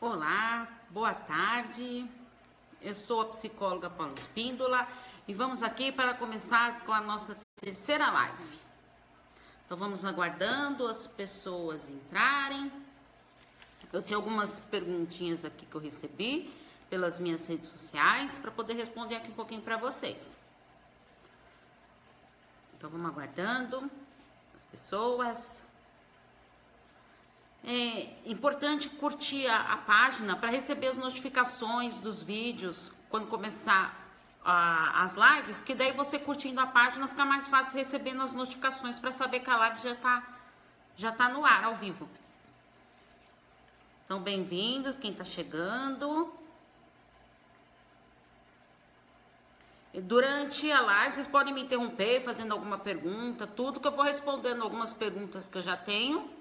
[0.00, 2.08] Olá, boa tarde.
[2.80, 4.86] Eu sou a psicóloga Paula Espíndola
[5.26, 8.60] e vamos aqui para começar com a nossa terceira live.
[9.66, 12.70] Então vamos aguardando as pessoas entrarem.
[13.92, 16.48] Eu tenho algumas perguntinhas aqui que eu recebi
[16.88, 20.38] pelas minhas redes sociais para poder responder aqui um pouquinho para vocês.
[22.76, 23.90] Então vamos aguardando
[24.54, 25.67] as pessoas.
[27.64, 34.08] É importante curtir a, a página para receber as notificações dos vídeos quando começar
[34.44, 38.98] a, as lives, que daí você curtindo a página fica mais fácil recebendo as notificações
[38.98, 40.34] para saber que a live já está
[40.96, 42.08] já tá no ar, ao vivo.
[44.04, 46.32] Então, bem-vindos, quem está chegando.
[49.94, 54.62] Durante a live, vocês podem me interromper fazendo alguma pergunta, tudo que eu vou respondendo
[54.62, 56.37] algumas perguntas que eu já tenho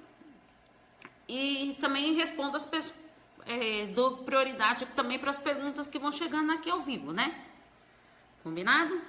[1.28, 2.96] e também respondo as pessoas,
[3.46, 7.44] é, dou prioridade também para as perguntas que vão chegando aqui ao vivo, né?
[8.44, 9.02] Combinado?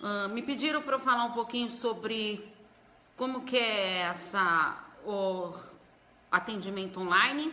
[0.00, 2.52] Uh, me pediram para eu falar um pouquinho sobre
[3.16, 5.54] como que é essa o
[6.30, 7.52] atendimento online,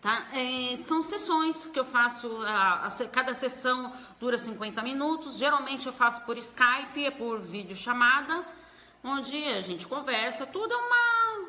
[0.00, 0.28] tá?
[0.32, 5.92] É, são sessões que eu faço, a, a, cada sessão dura 50 minutos, geralmente eu
[5.92, 8.46] faço por Skype, é por vídeo chamada,
[9.06, 11.48] onde a gente conversa, tudo é uma,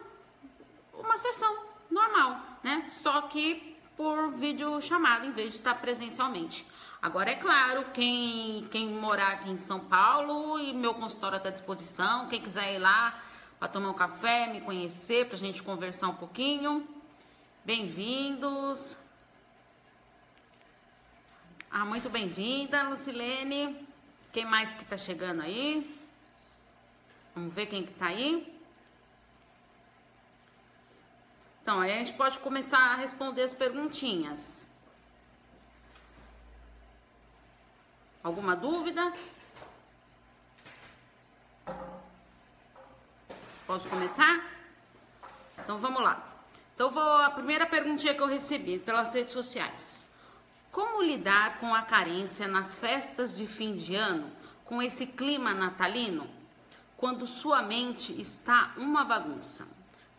[0.94, 2.90] uma sessão normal, né?
[3.02, 6.66] Só que por vídeo chamado em vez de estar presencialmente.
[7.02, 11.52] Agora é claro, quem, quem morar aqui em São Paulo e meu consultório está à
[11.52, 13.20] disposição, quem quiser ir lá
[13.60, 16.88] para tomar um café, me conhecer, para a gente conversar um pouquinho.
[17.66, 18.98] Bem-vindos.
[21.72, 23.88] Ah, muito bem-vinda, Lucilene.
[24.32, 25.97] Quem mais que está chegando aí?
[27.38, 28.52] Vamos ver quem que tá aí.
[31.62, 34.68] Então, aí a gente pode começar a responder as perguntinhas.
[38.24, 39.14] Alguma dúvida?
[43.68, 44.44] Pode começar?
[45.60, 46.28] Então vamos lá.
[46.74, 50.08] Então vou a primeira perguntinha que eu recebi pelas redes sociais.
[50.72, 54.32] Como lidar com a carência nas festas de fim de ano
[54.66, 56.37] com esse clima natalino?
[56.98, 59.68] Quando sua mente está uma bagunça?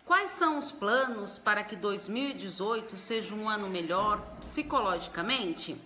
[0.07, 5.77] Quais são os planos para que 2018 seja um ano melhor psicologicamente?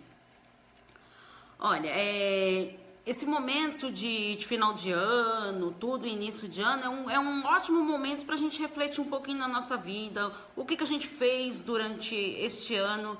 [1.59, 7.11] Olha, é, esse momento de, de, final de ano, tudo início de ano, é um,
[7.11, 10.77] é um ótimo momento para a gente refletir um pouquinho na nossa vida, o que,
[10.77, 13.19] que a gente fez durante este ano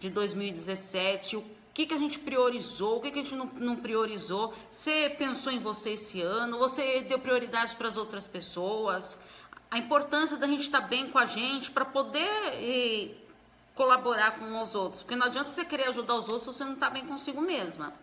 [0.00, 1.44] de 2017, o
[1.78, 4.52] que, que a gente priorizou, o que, que a gente não, não priorizou.
[4.68, 9.16] Você pensou em você esse ano, você deu prioridade para as outras pessoas.
[9.70, 13.16] A importância da gente estar tá bem com a gente para poder e,
[13.76, 15.04] colaborar com os outros.
[15.04, 17.94] Porque não adianta você querer ajudar os outros se você não está bem consigo mesma.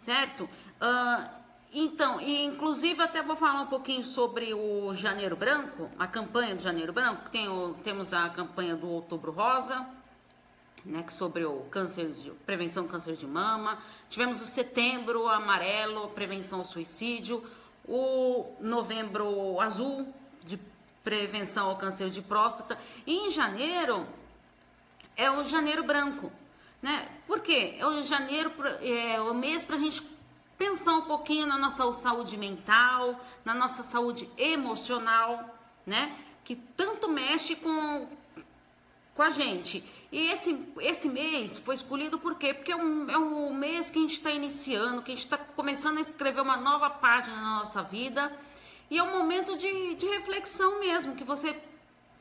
[0.00, 0.50] Certo?
[0.80, 1.30] Uh,
[1.72, 6.62] então, e inclusive até vou falar um pouquinho sobre o Janeiro Branco, a campanha do
[6.62, 7.30] Janeiro Branco.
[7.30, 9.86] Tem o, temos a campanha do Outubro Rosa
[10.86, 13.78] né, sobre o câncer de prevenção do câncer de mama.
[14.08, 17.44] Tivemos o setembro amarelo, prevenção ao suicídio,
[17.84, 20.06] o novembro azul
[20.44, 20.58] de
[21.02, 22.78] prevenção ao câncer de próstata.
[23.06, 24.06] E em janeiro
[25.16, 26.32] é o janeiro branco,
[26.80, 27.08] né?
[27.26, 27.76] Por quê?
[27.78, 30.02] É o janeiro é o mês para a gente
[30.56, 35.52] pensar um pouquinho na nossa saúde mental, na nossa saúde emocional,
[35.84, 36.16] né?
[36.44, 38.08] Que tanto mexe com
[39.16, 39.82] com a gente.
[40.12, 42.52] E esse, esse mês foi escolhido por quê?
[42.52, 45.38] Porque é um, é um mês que a gente está iniciando, que a gente está
[45.38, 48.30] começando a escrever uma nova página na nossa vida.
[48.90, 51.56] E é um momento de, de reflexão mesmo, que você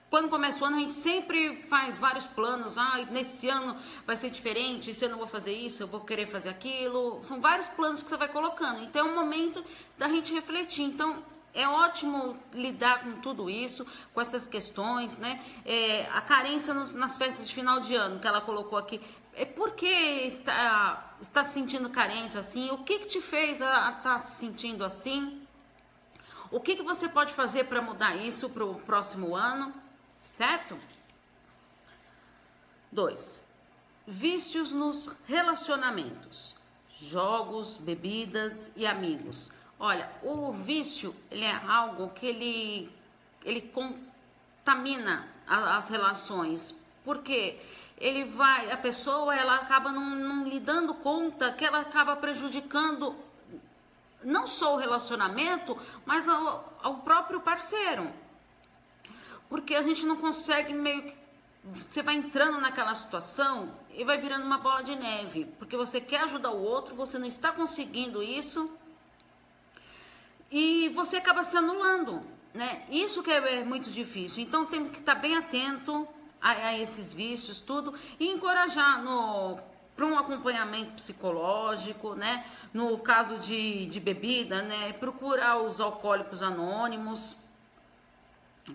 [0.09, 2.77] quando começa o ano, a gente sempre faz vários planos.
[2.77, 3.75] Ah, nesse ano
[4.05, 7.19] vai ser diferente, ano eu vou fazer isso, eu vou querer fazer aquilo.
[7.23, 8.81] São vários planos que você vai colocando.
[8.83, 9.61] Então é um momento
[9.97, 10.83] da gente refletir.
[10.83, 11.21] Então,
[11.55, 15.41] é ótimo lidar com tudo isso, com essas questões, né?
[15.65, 19.01] É, a carência nos, nas festas de final de ano que ela colocou aqui.
[19.33, 22.69] É por que está, está se sentindo carente assim?
[22.71, 25.41] O que, que te fez a estar tá se sentindo assim?
[26.51, 29.73] O que, que você pode fazer para mudar isso para o próximo ano?
[30.33, 30.77] Certo?
[32.91, 33.43] Dois,
[34.05, 36.53] vícios nos relacionamentos,
[36.97, 39.51] jogos, bebidas e amigos.
[39.79, 42.89] Olha, o vício ele é algo que ele,
[43.43, 46.73] ele contamina a, as relações,
[47.03, 47.59] porque
[47.97, 53.15] ele vai, a pessoa ela acaba não, não lhe dando conta que ela acaba prejudicando
[54.23, 58.11] não só o relacionamento, mas ao, ao próprio parceiro.
[59.49, 61.25] porque a gente não consegue meio que
[61.65, 66.21] você vai entrando naquela situação e vai virando uma bola de neve, porque você quer
[66.21, 68.69] ajudar o outro, você não está conseguindo isso
[70.51, 72.21] e você acaba se anulando,
[72.53, 72.83] né?
[72.89, 74.43] Isso que é, é muito difícil.
[74.43, 76.07] Então tem que estar bem atento
[76.41, 79.59] a, a esses vícios, tudo e encorajar no
[79.95, 82.45] para um acompanhamento psicológico, né?
[82.73, 84.91] No caso de, de bebida, né?
[84.93, 87.35] Procurar os alcoólicos anônimos,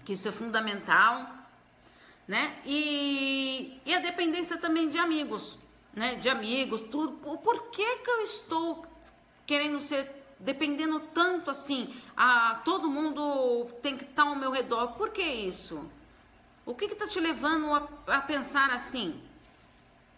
[0.05, 1.27] que isso é fundamental,
[2.27, 2.57] né?
[2.65, 5.59] E, e a dependência também de amigos,
[5.93, 6.15] né?
[6.15, 7.13] De amigos, tudo.
[7.39, 8.83] Por que que eu estou
[9.47, 11.95] querendo ser dependendo tanto assim?
[12.17, 14.95] A todo mundo tem que estar ao meu redor.
[14.95, 15.89] Por que isso?
[16.67, 19.21] O que está te levando a, a pensar assim?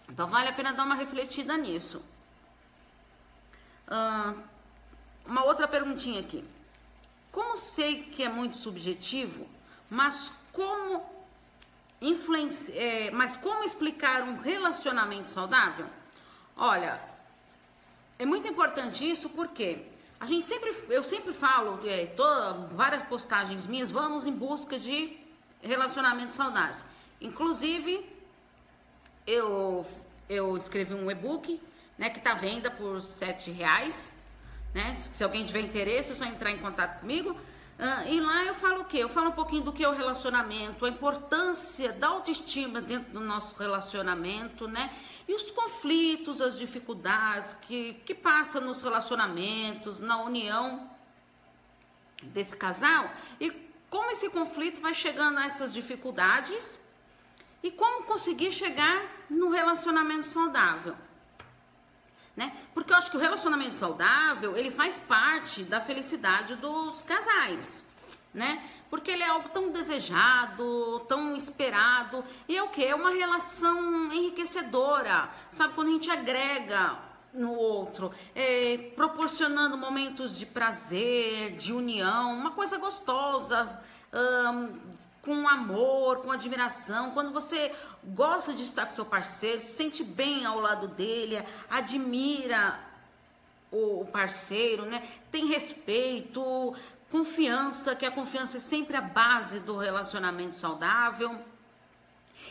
[0.09, 2.03] Então vale a pena dar uma refletida nisso.
[5.27, 6.45] Uma outra perguntinha aqui.
[7.31, 9.49] Como sei que é muito subjetivo,
[9.89, 11.03] mas como
[12.01, 15.87] influencia, é, mas como explicar um relacionamento saudável?
[16.57, 17.01] Olha,
[18.19, 19.92] é muito importante isso porque
[20.23, 25.19] a gente sempre, eu sempre falo, é, toda, várias postagens minhas, vamos em busca de
[25.61, 26.85] relacionamentos saudáveis.
[27.21, 28.09] Inclusive,
[29.27, 29.85] eu,
[30.29, 31.61] eu escrevi um e-book,
[31.99, 34.13] né, que está à venda por sete reais,
[34.73, 34.95] né?
[35.11, 37.37] Se alguém tiver interesse, é só entrar em contato comigo.
[37.79, 38.99] Uh, e lá eu falo o quê?
[38.99, 43.21] Eu falo um pouquinho do que é o relacionamento, a importância da autoestima dentro do
[43.21, 44.95] nosso relacionamento, né?
[45.27, 50.89] E os conflitos, as dificuldades que, que passam nos relacionamentos, na união
[52.23, 53.11] desse casal
[53.41, 53.51] e
[53.91, 56.79] como esse conflito vai chegando a essas dificuldades
[57.63, 60.97] e como conseguir chegar no relacionamento saudável.
[62.35, 62.53] Né?
[62.73, 67.85] Porque eu acho que o relacionamento saudável, ele faz parte da felicidade dos casais,
[68.33, 68.67] né?
[68.89, 72.85] Porque ele é algo tão desejado, tão esperado, e é o que?
[72.85, 75.75] É uma relação enriquecedora, sabe?
[75.75, 76.97] Quando a gente agrega
[77.35, 83.79] no outro, é, proporcionando momentos de prazer, de união, uma coisa gostosa,
[85.23, 87.73] com amor, com admiração, quando você
[88.05, 92.79] gosta de estar com seu parceiro, se sente bem ao lado dele, admira
[93.71, 95.09] o parceiro, né?
[95.31, 96.75] Tem respeito,
[97.11, 101.41] confiança, que a confiança é sempre a base do relacionamento saudável.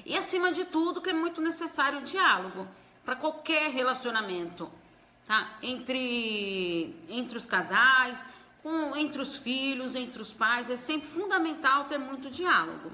[0.06, 2.68] E acima de tudo, que é muito necessário o diálogo
[3.03, 4.71] para qualquer relacionamento,
[5.27, 5.57] tá?
[5.62, 8.27] Entre entre os casais,
[8.61, 12.91] com, entre os filhos, entre os pais, é sempre fundamental ter muito diálogo.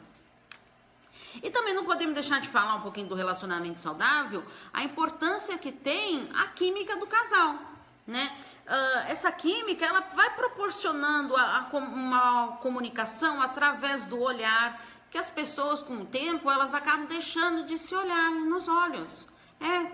[1.41, 4.43] E também não podemos deixar de falar um pouquinho do relacionamento saudável,
[4.73, 7.59] a importância que tem a química do casal,
[8.05, 8.35] né?
[8.65, 15.29] Uh, essa química ela vai proporcionando a, a, uma comunicação através do olhar, que as
[15.29, 19.27] pessoas com o tempo elas acabam deixando de se olhar nos olhos.
[19.59, 19.91] É,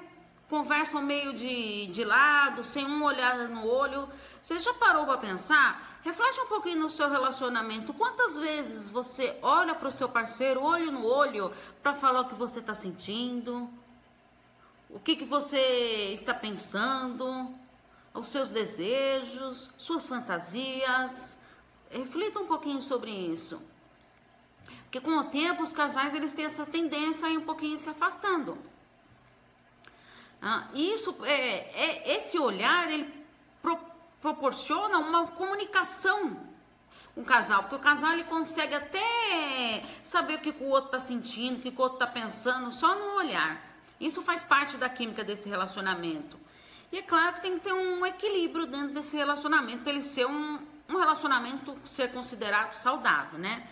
[0.49, 4.07] conversam meio de, de lado, sem um olhar no olho.
[4.41, 5.99] Você já parou para pensar?
[6.03, 7.93] Reflete um pouquinho no seu relacionamento.
[7.93, 11.51] Quantas vezes você olha para o seu parceiro, olho no olho,
[11.81, 13.69] para falar o que você está sentindo?
[14.89, 17.49] O que, que você está pensando?
[18.13, 21.37] Os seus desejos, suas fantasias.
[21.89, 23.61] Reflita um pouquinho sobre isso.
[24.83, 27.89] Porque com o tempo os casais eles têm essa tendência a ir um pouquinho se
[27.89, 28.57] afastando.
[30.45, 33.09] Ah, isso, é, é, esse olhar, ele
[33.61, 33.79] pro,
[34.21, 36.35] proporciona uma comunicação
[37.15, 40.99] com um casal, porque o casal ele consegue até saber o que o outro está
[40.99, 43.57] sentindo, o que o outro está pensando, só no olhar.
[44.01, 46.37] Isso faz parte da química desse relacionamento.
[46.91, 50.25] E é claro que tem que ter um equilíbrio dentro desse relacionamento para ele ser
[50.25, 50.59] um,
[50.89, 53.65] um relacionamento ser considerado saudável, né?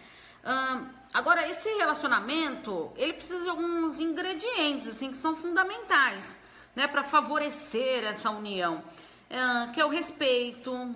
[1.13, 6.41] agora, esse relacionamento, ele precisa de alguns ingredientes, assim, que são fundamentais
[6.75, 8.83] né, para favorecer essa união,
[9.29, 10.95] é, que é o respeito,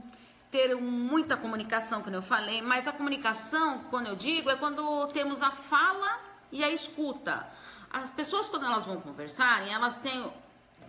[0.51, 5.44] ter muita comunicação, como eu falei, mas a comunicação, quando eu digo, é quando temos
[5.44, 6.20] a fala
[6.51, 7.46] e a escuta.
[7.91, 10.32] As pessoas, quando elas vão conversarem, elas têm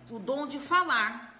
[0.09, 1.33] o dom de falar,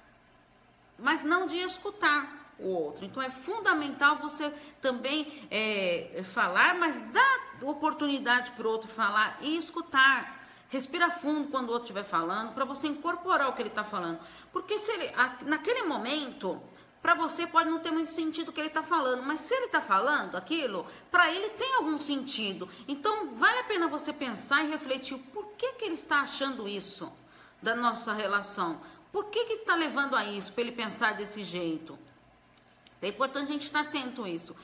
[0.97, 3.05] mas não de escutar o outro.
[3.05, 4.51] Então é fundamental você
[4.81, 10.36] também é, falar, mas dar oportunidade para o outro falar e escutar.
[10.69, 14.19] Respira fundo quando o outro estiver falando, para você incorporar o que ele está falando.
[14.51, 15.11] Porque se ele,
[15.43, 16.61] naquele momento,
[17.01, 19.67] para você pode não ter muito sentido o que ele está falando, mas se ele
[19.67, 22.67] está falando aquilo, para ele tem algum sentido.
[22.87, 27.11] Então, vale a pena você pensar e refletir por que, que ele está achando isso
[27.61, 28.81] da nossa relação.
[29.11, 31.97] Por que, que está levando a isso, para ele pensar desse jeito?
[33.01, 34.55] É importante a gente estar atento a isso.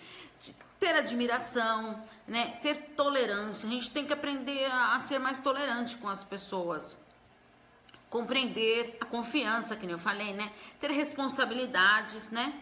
[0.83, 2.57] Ter admiração, né?
[2.61, 3.67] Ter tolerância.
[3.67, 6.97] A gente tem que aprender a, a ser mais tolerante com as pessoas.
[8.09, 10.51] Compreender a confiança, que nem eu falei, né?
[10.81, 12.53] Ter responsabilidades, né?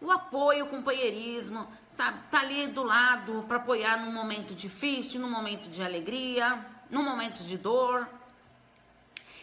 [0.00, 2.18] O apoio, o companheirismo, sabe?
[2.30, 7.42] Tá ali do lado para apoiar num momento difícil, num momento de alegria, num momento
[7.42, 8.08] de dor.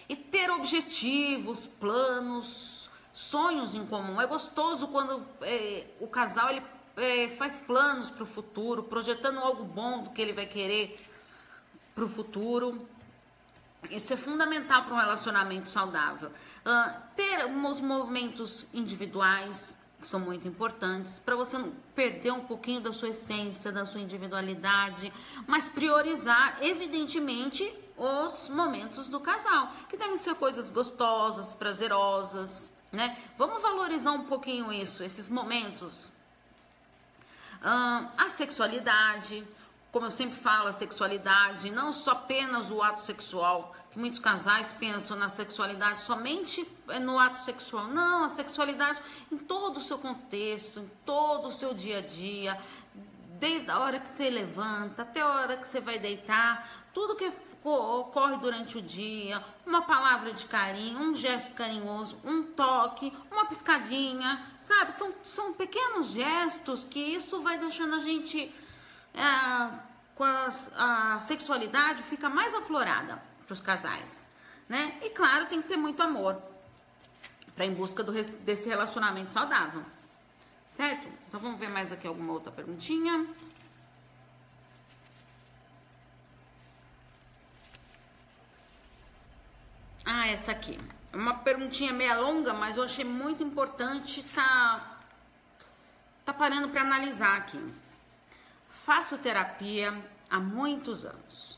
[0.10, 4.20] E ter objetivos, planos, sonhos em comum.
[4.20, 6.62] É gostoso quando é, o casal ele
[6.98, 11.00] é, faz planos para o futuro, projetando algo bom do que ele vai querer
[11.94, 12.88] para o futuro.
[13.90, 16.30] Isso é fundamental para um relacionamento saudável.
[16.30, 22.82] Uh, ter uns movimentos individuais que são muito importantes para você não perder um pouquinho
[22.82, 25.12] da sua essência, da sua individualidade,
[25.48, 33.18] mas priorizar, evidentemente, os momentos do casal, que devem ser coisas gostosas, prazerosas, né?
[33.38, 36.12] Vamos valorizar um pouquinho isso, esses momentos
[37.64, 39.48] a sexualidade,
[39.92, 44.74] como eu sempre falo, a sexualidade, não só apenas o ato sexual, que muitos casais
[44.74, 46.68] pensam na sexualidade somente
[47.02, 47.88] no ato sexual.
[47.88, 49.00] Não, a sexualidade
[49.32, 52.60] em todo o seu contexto, em todo o seu dia a dia,
[53.40, 57.32] desde a hora que você levanta até a hora que você vai deitar, tudo que
[57.70, 64.46] ocorre durante o dia, uma palavra de carinho, um gesto carinhoso, um toque, uma piscadinha,
[64.60, 64.98] sabe?
[64.98, 68.54] São, são pequenos gestos que isso vai deixando a gente
[69.14, 69.80] é,
[70.16, 74.28] com a, a sexualidade fica mais aflorada para os casais,
[74.68, 74.98] né?
[75.02, 76.42] E claro, tem que ter muito amor
[77.56, 79.84] para em busca do, desse relacionamento saudável,
[80.76, 81.08] certo?
[81.28, 83.28] Então vamos ver mais aqui alguma outra perguntinha.
[90.06, 90.78] Ah, essa aqui.
[91.14, 95.00] Uma perguntinha meia longa, mas eu achei muito importante tá
[96.26, 97.74] tá parando para analisar aqui.
[98.70, 99.94] Faço terapia
[100.30, 101.58] há muitos anos.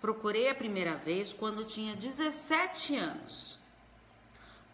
[0.00, 3.58] Procurei a primeira vez quando tinha 17 anos.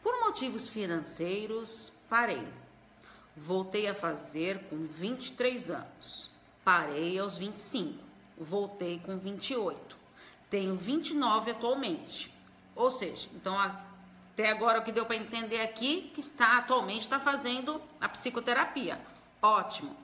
[0.03, 2.47] Por motivos financeiros, parei.
[3.35, 6.31] Voltei a fazer com 23 anos.
[6.63, 7.99] Parei aos 25.
[8.37, 9.97] Voltei com 28.
[10.51, 12.34] Tenho 29 atualmente.
[12.75, 17.21] Ou seja, então até agora o que deu para entender aqui que está atualmente está
[17.21, 19.01] fazendo a psicoterapia.
[19.41, 19.97] Ótimo.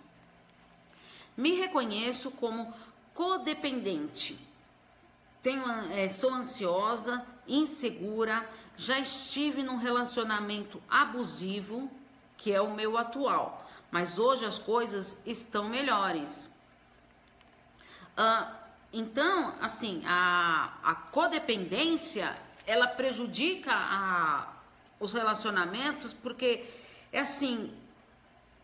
[1.36, 2.72] Me reconheço como
[3.14, 4.38] codependente.
[5.42, 11.90] Tenho, é, sou ansiosa, insegura, já estive num relacionamento abusivo,
[12.36, 16.50] que é o meu atual, mas hoje as coisas estão melhores.
[18.16, 18.54] Uh,
[18.92, 22.36] então, assim, a, a codependência
[22.70, 24.46] ela prejudica a,
[25.00, 26.64] os relacionamentos porque
[27.12, 27.74] é assim,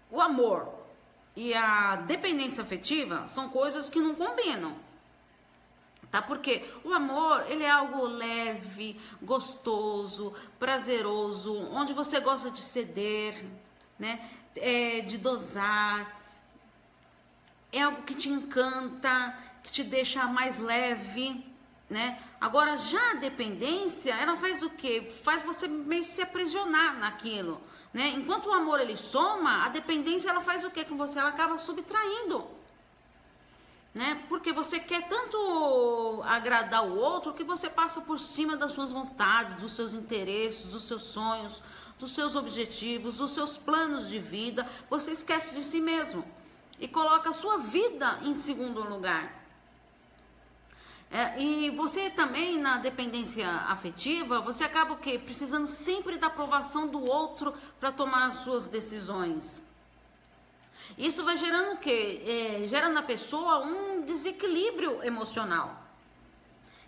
[0.09, 0.73] o amor
[1.35, 4.77] e a dependência afetiva são coisas que não combinam.
[6.09, 6.23] Tá?
[6.23, 13.45] Porque o amor, ele é algo leve, gostoso, prazeroso, onde você gosta de ceder,
[13.99, 14.25] né?
[14.55, 16.23] É, de dosar.
[17.73, 21.45] É algo que te encanta, que te deixa mais leve
[21.89, 22.21] né?
[22.41, 25.03] Agora já a dependência, ela faz o quê?
[25.03, 27.61] Faz você meio se aprisionar naquilo,
[27.93, 28.09] né?
[28.09, 31.19] Enquanto o amor ele soma, a dependência ela faz o quê com você?
[31.19, 32.47] Ela acaba subtraindo.
[33.95, 34.23] Né?
[34.29, 39.63] Porque você quer tanto agradar o outro que você passa por cima das suas vontades,
[39.63, 41.63] dos seus interesses, dos seus sonhos,
[41.99, 44.69] dos seus objetivos, dos seus planos de vida.
[44.91, 46.23] Você esquece de si mesmo
[46.79, 49.46] e coloca a sua vida em segundo lugar.
[51.11, 55.19] É, e você também, na dependência afetiva, você acaba o quê?
[55.19, 59.63] Precisando sempre da aprovação do outro para tomar as suas decisões.
[60.99, 62.23] Isso vai gerando o quê?
[62.65, 65.83] É, gera na pessoa um desequilíbrio emocional.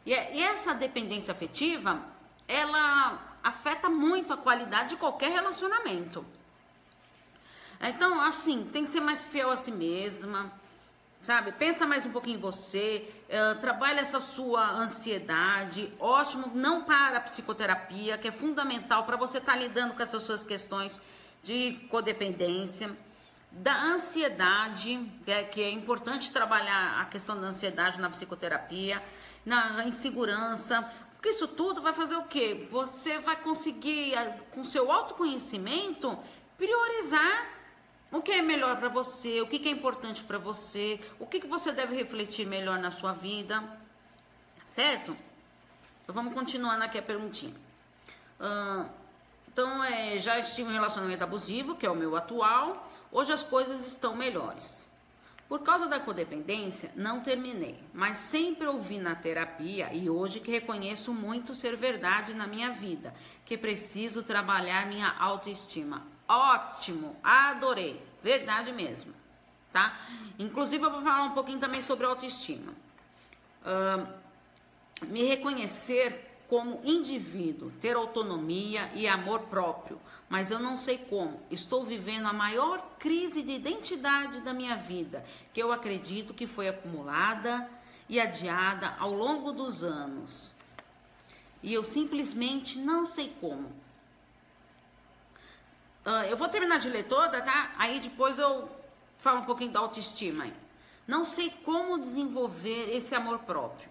[0.05, 2.03] E, é, e essa dependência afetiva,
[2.47, 6.25] ela afeta muito a qualidade de qualquer relacionamento.
[7.81, 10.51] Então, assim, tem que ser mais fiel a si mesma
[11.23, 11.53] sabe?
[11.53, 15.93] Pensa mais um pouquinho em você, uh, trabalha essa sua ansiedade.
[15.99, 20.23] Ótimo, não para a psicoterapia, que é fundamental para você estar tá lidando com essas
[20.23, 21.01] suas questões
[21.43, 22.91] de codependência.
[23.51, 29.03] Da ansiedade, que é, que é importante trabalhar a questão da ansiedade na psicoterapia,
[29.45, 32.69] na insegurança, porque isso tudo vai fazer o quê?
[32.71, 34.15] Você vai conseguir,
[34.53, 36.17] com seu autoconhecimento,
[36.57, 37.58] priorizar
[38.11, 39.41] o que é melhor para você?
[39.41, 41.01] O que é importante para você?
[41.19, 43.63] O que, que você deve refletir melhor na sua vida?
[44.65, 45.17] Certo?
[46.03, 47.55] Então vamos continuando aqui a perguntinha.
[48.41, 48.89] Uh,
[49.49, 52.89] então, é, já estive em um relacionamento abusivo, que é o meu atual.
[53.11, 54.89] Hoje as coisas estão melhores.
[55.49, 61.13] Por causa da codependência, não terminei, mas sempre ouvi na terapia e hoje que reconheço
[61.13, 66.07] muito ser verdade na minha vida, que preciso trabalhar minha autoestima.
[66.29, 69.15] Ótimo, adorei, verdade mesmo,
[69.73, 69.99] tá?
[70.39, 72.73] Inclusive eu vou falar um pouquinho também sobre autoestima.
[73.63, 74.07] Uh,
[75.07, 81.41] me reconhecer como indivíduo, ter autonomia e amor próprio, mas eu não sei como.
[81.51, 86.69] Estou vivendo a maior crise de identidade da minha vida, que eu acredito que foi
[86.69, 87.69] acumulada
[88.09, 90.55] e adiada ao longo dos anos.
[91.63, 93.71] E eu simplesmente não sei como.
[96.09, 97.73] Uh, eu vou terminar de ler toda, tá?
[97.77, 98.69] Aí depois eu
[99.19, 100.45] falo um pouquinho da autoestima.
[100.45, 100.55] Aí.
[101.07, 103.89] Não sei como desenvolver esse amor próprio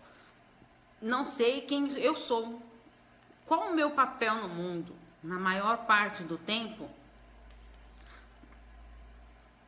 [1.02, 2.62] não sei quem eu sou.
[3.46, 4.96] Qual o meu papel no mundo?
[5.24, 6.90] Na maior parte do tempo,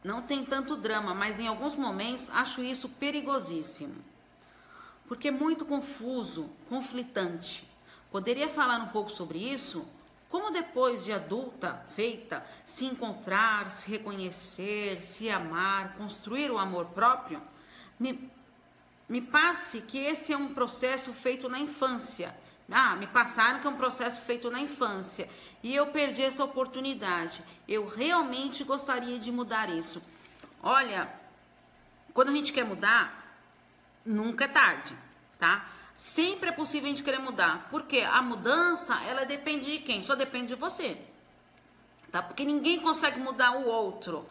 [0.04, 3.96] não tem tanto drama, mas em alguns momentos acho isso perigosíssimo.
[5.08, 7.68] Porque é muito confuso, conflitante.
[8.12, 9.86] Poderia falar um pouco sobre isso?
[10.30, 17.42] Como depois de adulta, feita, se encontrar, se reconhecer, se amar, construir o amor próprio?
[18.00, 18.32] Me,
[19.08, 22.36] me passe que esse é um processo feito na infância.
[22.72, 25.28] Ah, me passaram que é um processo feito na infância
[25.64, 27.44] e eu perdi essa oportunidade.
[27.68, 30.00] Eu realmente gostaria de mudar isso.
[30.62, 31.12] Olha,
[32.14, 33.36] quando a gente quer mudar,
[34.06, 34.96] nunca é tarde,
[35.40, 35.68] tá?
[36.00, 40.02] Sempre é possível a gente querer mudar, porque a mudança, ela depende de quem?
[40.02, 40.98] Só depende de você.
[42.10, 42.22] Tá?
[42.24, 44.26] Porque ninguém consegue mudar o outro.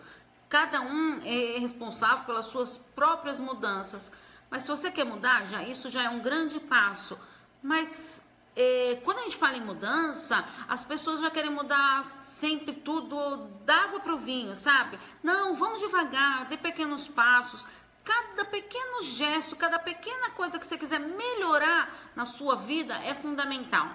[0.48, 4.10] Cada um é responsável pelas suas próprias mudanças.
[4.48, 7.18] Mas se você quer mudar, já isso já é um grande passo.
[7.62, 13.46] Mas é, quando a gente fala em mudança, as pessoas já querem mudar sempre tudo
[13.66, 14.98] da água para o vinho, sabe?
[15.22, 17.66] Não, vamos devagar, dê pequenos passos.
[18.08, 23.86] Cada pequeno gesto, cada pequena coisa que você quiser melhorar na sua vida é fundamental.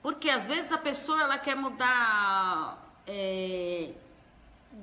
[0.00, 2.78] Porque às vezes a pessoa ela quer mudar
[3.08, 3.92] é,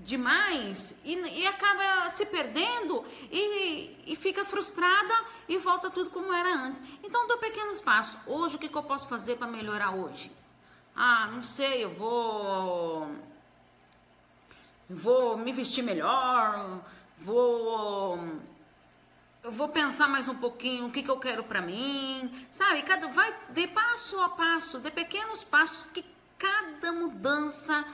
[0.03, 5.15] demais e, e, acaba se perdendo e, e, fica frustrada
[5.47, 6.83] e volta tudo como era antes.
[7.01, 8.19] Então, dou pequenos passos.
[8.27, 10.29] Hoje, o que, que eu posso fazer para melhorar hoje?
[10.93, 13.09] Ah, não sei, eu vou.
[14.89, 16.81] Vou me vestir melhor,
[17.19, 18.19] vou.
[19.43, 22.81] Vou pensar mais um pouquinho o que, que eu quero para mim, sabe?
[22.81, 26.03] Cada, vai de passo a passo, de pequenos passos que
[26.37, 27.85] cada mudança,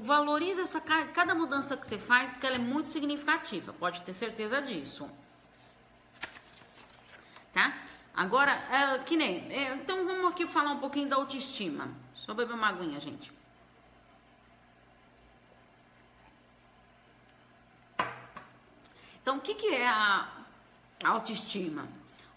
[0.00, 4.62] valoriza essa cada mudança que você faz, que ela é muito significativa, pode ter certeza
[4.62, 5.08] disso.
[7.52, 7.74] Tá?
[8.14, 11.90] Agora, é, que nem, é, então vamos aqui falar um pouquinho da autoestima.
[12.14, 13.35] Só beber uma aguinha, gente.
[19.26, 20.28] Então, o que, que é a
[21.04, 21.88] autoestima?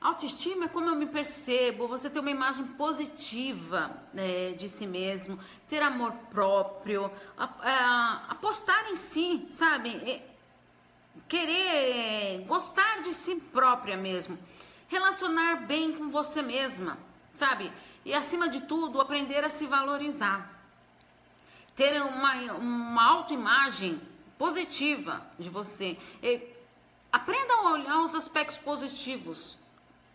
[0.02, 5.38] Autoestima é como eu me percebo, você ter uma imagem positiva né, de si mesmo,
[5.68, 10.20] ter amor próprio, a, apostar em si, sabe?
[11.28, 14.36] querer gostar de si própria mesmo,
[14.88, 16.98] relacionar bem com você mesma,
[17.36, 17.72] sabe?
[18.04, 20.60] E acima de tudo, aprender a se valorizar.
[21.76, 24.02] Ter uma, uma autoimagem
[24.40, 25.96] positiva de você.
[26.24, 26.58] E
[27.12, 29.60] aprenda a olhar os aspectos positivos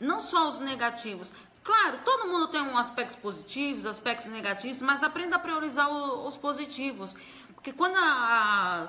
[0.00, 1.32] não só os negativos.
[1.62, 6.36] Claro, todo mundo tem um aspectos positivos, aspectos negativos, mas aprenda a priorizar o, os
[6.36, 7.16] positivos.
[7.54, 8.86] Porque quando a,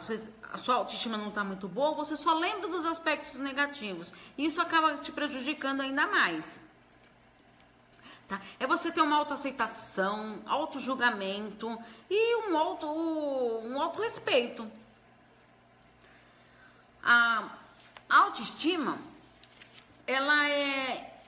[0.51, 4.11] a, sua autoestima não está muito boa, você só lembra dos aspectos negativos.
[4.37, 6.59] E isso acaba te prejudicando ainda mais.
[8.27, 8.41] Tá?
[8.59, 11.77] É você ter uma autoaceitação, auto-julgamento
[12.09, 14.69] e um auto, um auto respeito.
[18.09, 18.97] A autoestima
[20.07, 21.19] ela é,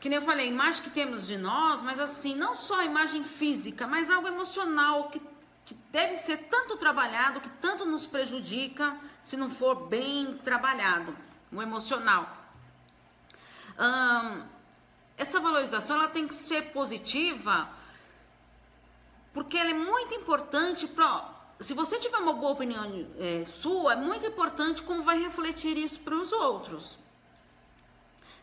[0.00, 2.84] que nem eu falei, a imagem que temos de nós, mas assim, não só a
[2.84, 5.20] imagem física, mas algo emocional que,
[5.64, 11.16] que deve ser tanto trabalhado, que tanto nos prejudica se não for bem trabalhado,
[11.52, 12.36] o emocional.
[15.16, 17.68] Essa valorização ela tem que ser positiva,
[19.32, 23.96] porque ela é muito importante para se você tiver uma boa opinião é, sua, é
[23.96, 26.98] muito importante como vai refletir isso para os outros.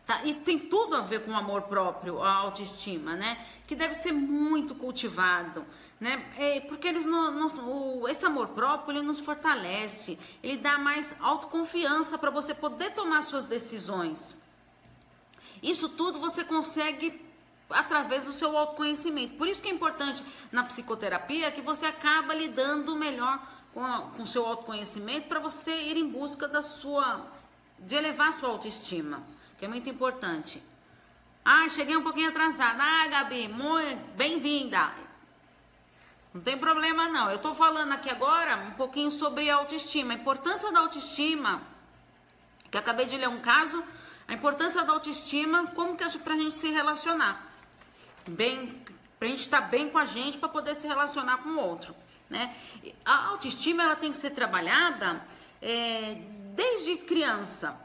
[0.06, 0.24] Tá?
[0.24, 3.44] E tem tudo a ver com o amor próprio, a autoestima, né?
[3.66, 5.66] Que deve ser muito cultivado,
[6.00, 6.24] né?
[6.38, 11.14] É, porque eles no, no, o, esse amor próprio ele nos fortalece, ele dá mais
[11.20, 14.34] autoconfiança para você poder tomar suas decisões.
[15.62, 17.27] Isso tudo você consegue
[17.70, 19.34] através do seu autoconhecimento.
[19.34, 23.40] Por isso que é importante na psicoterapia que você acaba lidando melhor
[23.72, 27.26] com o seu autoconhecimento para você ir em busca da sua
[27.78, 29.22] de elevar a sua autoestima,
[29.56, 30.60] que é muito importante.
[31.44, 32.82] Ah, cheguei um pouquinho atrasada.
[32.82, 34.90] Ah, Gabi, muito bem-vinda.
[36.34, 37.30] Não tem problema não.
[37.30, 41.62] Eu estou falando aqui agora um pouquinho sobre autoestima, a importância da autoestima.
[42.68, 43.82] Que acabei de ler um caso,
[44.26, 47.47] a importância da autoestima, como que é para a gente se relacionar
[48.28, 48.82] bem,
[49.18, 51.58] para a gente estar tá bem com a gente para poder se relacionar com o
[51.58, 51.94] outro,
[52.28, 52.54] né?
[53.04, 55.24] A autoestima ela tem que ser trabalhada
[55.60, 56.16] é,
[56.54, 57.78] desde criança,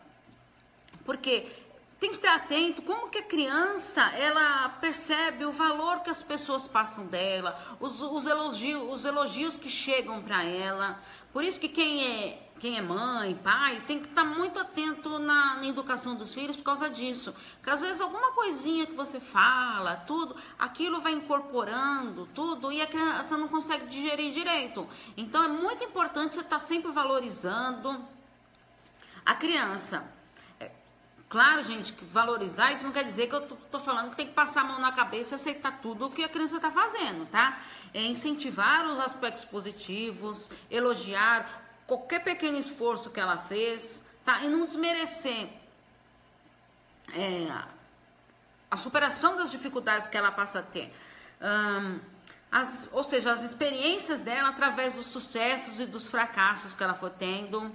[1.05, 1.47] porque
[1.99, 6.67] tem que estar atento como que a criança ela percebe o valor que as pessoas
[6.67, 11.01] passam dela, os, os elogios, os elogios que chegam para ela.
[11.31, 15.57] Por isso que quem é quem é mãe, pai, tem que estar muito atento na,
[15.57, 17.35] na, educação dos filhos por causa disso.
[17.57, 22.87] Porque às vezes alguma coisinha que você fala, tudo, aquilo vai incorporando tudo e a
[22.87, 24.87] criança não consegue digerir direito.
[25.17, 28.01] Então é muito importante você estar sempre valorizando
[29.25, 30.09] a criança.
[31.27, 34.27] Claro, gente, que valorizar isso não quer dizer que eu tô, tô, falando que tem
[34.27, 37.25] que passar a mão na cabeça e aceitar tudo o que a criança está fazendo,
[37.25, 37.59] tá?
[37.91, 41.62] É incentivar os aspectos positivos, elogiar
[41.97, 44.43] qualquer pequeno esforço que ela fez, tá?
[44.43, 45.49] E não desmerecer
[47.13, 47.47] é,
[48.69, 50.91] a superação das dificuldades que ela passa a ter.
[52.51, 57.09] As, ou seja, as experiências dela através dos sucessos e dos fracassos que ela foi
[57.09, 57.71] tendo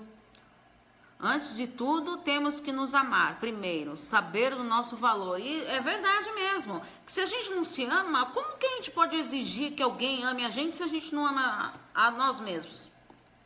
[1.20, 3.40] Antes de tudo, temos que nos amar.
[3.40, 5.40] Primeiro, saber do nosso valor.
[5.40, 6.80] E é verdade mesmo.
[7.04, 10.22] Que se a gente não se ama, como que a gente pode exigir que alguém
[10.22, 12.88] ame a gente se a gente não ama a nós mesmos?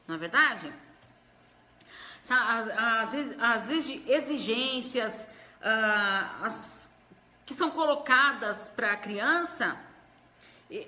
[0.07, 0.73] Não é verdade?
[2.29, 5.29] As, as, as exigências
[5.63, 6.91] uh, as,
[7.45, 9.77] que são colocadas para a criança,
[10.71, 10.87] e,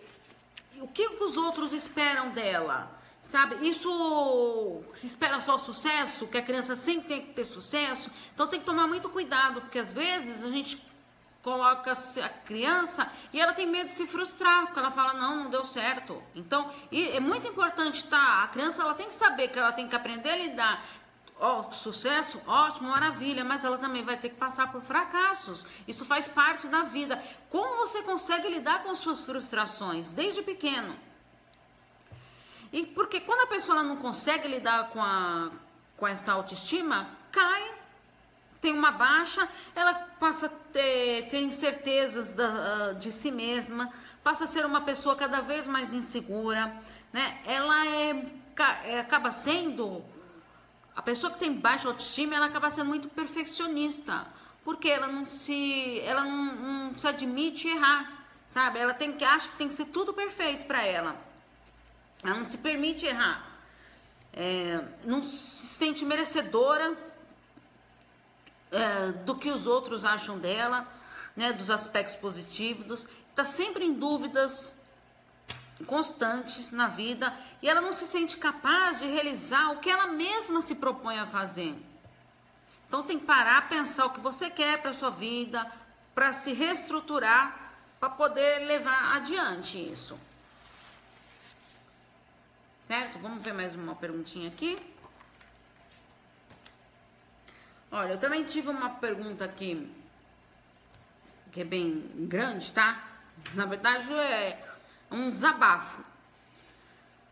[0.81, 2.91] o que os outros esperam dela?
[3.23, 8.11] Sabe, isso se espera só sucesso, que a criança sempre tem que ter sucesso.
[8.35, 10.77] Então tem que tomar muito cuidado, porque às vezes a gente
[11.45, 15.51] coloca a criança e ela tem medo de se frustrar, porque ela fala não, não
[15.51, 16.21] deu certo.
[16.35, 19.95] Então, é muito importante tá, a criança ela tem que saber que ela tem que
[19.95, 20.85] aprender a lidar
[21.41, 25.67] Ó, oh, sucesso, ótimo, maravilha, mas ela também vai ter que passar por fracassos.
[25.87, 27.21] Isso faz parte da vida.
[27.51, 30.95] Como você consegue lidar com suas frustrações desde pequeno?
[32.73, 35.51] E porque quando a pessoa não consegue lidar com, a,
[35.97, 37.75] com essa autoestima, cai,
[38.65, 39.47] tem uma baixa,
[39.77, 44.81] ela passa a ter, ter incertezas da, ah, de si mesma, passa a ser uma
[44.81, 46.75] pessoa cada vez mais insegura,
[47.13, 47.43] né?
[47.45, 48.25] Ela é,
[48.87, 50.03] é, acaba sendo
[50.97, 54.27] a pessoa que tem baixa autoestima, ela acaba sendo muito perfeccionista,
[54.65, 58.79] porque ela não se, ela não, não se admite errar, sabe?
[58.79, 61.15] Ela tem que acha que tem que ser tudo perfeito para ela.
[62.23, 63.47] Ela não se permite errar.
[64.33, 67.04] É, não se sente merecedora
[68.71, 70.87] é, do que os outros acham dela,
[71.37, 73.07] né, dos aspectos positivos.
[73.31, 74.75] Está sempre em dúvidas
[75.87, 80.63] constantes na vida e ela não se sente capaz de realizar o que ela mesma
[80.63, 81.75] se propõe a fazer.
[82.89, 85.71] Então tem que parar, pensar o que você quer para sua vida,
[86.15, 90.17] para se reestruturar, para poder levar adiante isso.
[92.87, 93.19] Certo?
[93.19, 94.79] Vamos ver mais uma perguntinha aqui.
[97.97, 99.89] Olha, eu também tive uma pergunta aqui
[101.53, 103.01] que é bem grande, tá?
[103.55, 104.61] Na verdade é
[105.13, 106.03] um desabafo.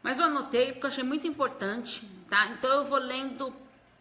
[0.04, 2.46] Mas eu anotei porque eu achei muito importante, tá?
[2.46, 3.52] Então eu vou lendo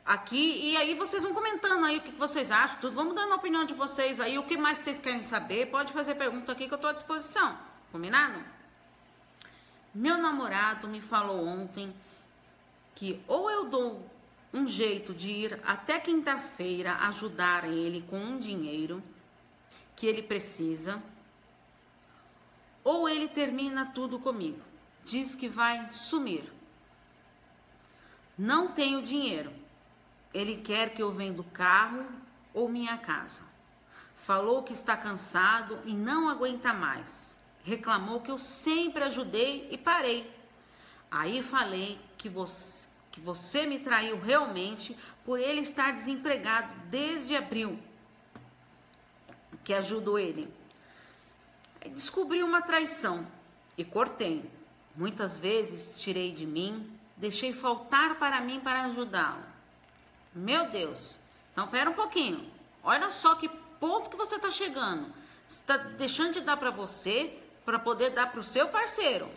[0.06, 2.94] aqui e aí vocês vão comentando aí o que vocês acham, tudo.
[2.94, 5.66] Vamos dando a opinião de vocês aí, o que mais vocês querem saber.
[5.66, 7.58] Pode fazer pergunta aqui que eu tô à disposição.
[7.92, 8.40] Combinado?
[9.96, 11.92] Meu namorado me falou ontem
[12.94, 14.11] que ou eu dou
[14.54, 19.02] um jeito de ir até quinta-feira ajudar ele com um dinheiro
[19.96, 21.02] que ele precisa,
[22.84, 24.62] ou ele termina tudo comigo.
[25.06, 26.52] Diz que vai sumir.
[28.38, 29.54] Não tenho dinheiro.
[30.34, 32.06] Ele quer que eu venda o carro
[32.54, 33.44] ou minha casa.
[34.16, 37.32] Falou que está cansado e não aguenta mais
[37.64, 40.32] reclamou que eu sempre ajudei e parei.
[41.10, 47.78] Aí falei que você, que você me traiu realmente por ele estar desempregado desde abril,
[49.64, 50.52] que ajudou ele.
[51.88, 53.28] Descobri uma traição
[53.78, 54.50] e cortei.
[54.96, 59.44] Muitas vezes tirei de mim, deixei faltar para mim para ajudá-lo.
[60.34, 61.20] Meu Deus!
[61.52, 62.50] Então, pera um pouquinho.
[62.84, 65.14] Olha só que ponto que você está chegando.
[65.50, 69.30] Está deixando de dar para você para poder dar para o seu parceiro.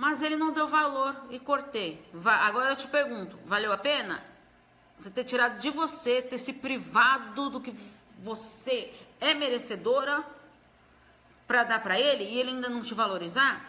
[0.00, 2.02] Mas ele não deu valor e cortei.
[2.24, 4.24] Agora eu te pergunto, valeu a pena?
[4.96, 7.70] Você ter tirado de você, ter se privado do que
[8.18, 10.24] você é merecedora
[11.46, 13.62] para dar para ele e ele ainda não te valorizar?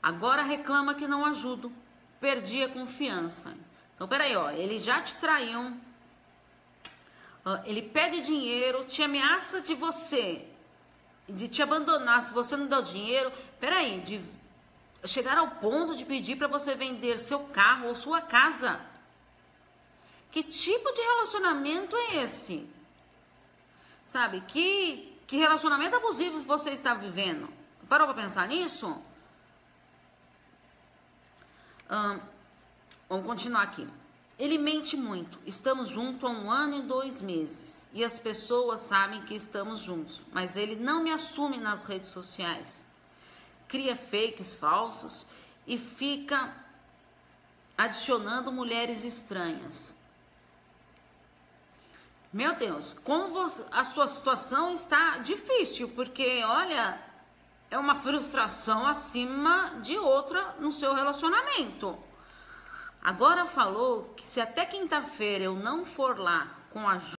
[0.00, 1.72] Agora reclama que não ajudo,
[2.20, 3.52] perdi a confiança.
[3.96, 5.76] Então peraí, ó, ele já te traiu,
[7.64, 10.46] ele pede dinheiro, te ameaça de você,
[11.28, 13.32] de te abandonar se você não der o dinheiro.
[13.58, 14.22] Peraí, de
[15.04, 18.80] chegar ao ponto de pedir para você vender seu carro ou sua casa.
[20.30, 22.68] Que tipo de relacionamento é esse?
[24.06, 24.40] Sabe?
[24.42, 27.48] Que, que relacionamento abusivo você está vivendo?
[27.88, 28.96] Parou para pensar nisso?
[31.90, 32.20] Hum,
[33.08, 33.86] vamos continuar aqui.
[34.38, 35.38] Ele mente muito.
[35.44, 37.86] Estamos juntos há um ano e dois meses.
[37.92, 40.22] E as pessoas sabem que estamos juntos.
[40.32, 42.86] Mas ele não me assume nas redes sociais
[43.72, 45.26] cria fakes falsos
[45.66, 46.54] e fica
[47.76, 49.96] adicionando mulheres estranhas.
[52.30, 57.00] Meu Deus, como você, a sua situação está difícil, porque olha,
[57.70, 61.98] é uma frustração acima de outra no seu relacionamento.
[63.02, 67.00] Agora falou que se até quinta-feira eu não for lá com a